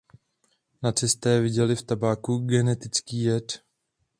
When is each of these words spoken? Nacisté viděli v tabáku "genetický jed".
Nacisté 0.83 1.41
viděli 1.41 1.75
v 1.75 1.81
tabáku 1.83 2.37
"genetický 2.37 3.23
jed". 3.23 3.63